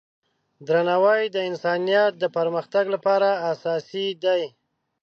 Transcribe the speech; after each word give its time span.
درناوی 0.67 1.23
د 1.35 1.37
انسانیت 1.49 2.11
د 2.19 2.23
پرمختګ 2.37 2.85
لپاره 2.95 3.29
اساسي 3.51 4.07
دی. 4.23 4.43